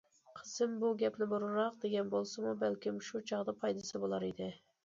[0.37, 4.53] قىزىم بۇ گەپنى بۇرۇنراق دېگەن بولسىمۇ بەلكىم شۇ چاغدا پايدىسى بۇلار ئىدى.